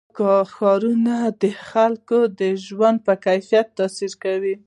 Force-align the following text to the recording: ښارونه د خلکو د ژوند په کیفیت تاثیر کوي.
ښارونه 0.53 1.15
د 1.41 1.43
خلکو 1.69 2.19
د 2.39 2.41
ژوند 2.65 2.97
په 3.05 3.13
کیفیت 3.25 3.67
تاثیر 3.77 4.11
کوي. 4.23 4.55